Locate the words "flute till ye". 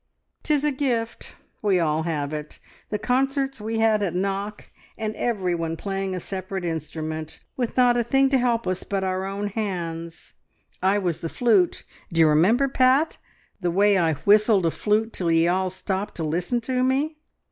14.71-15.47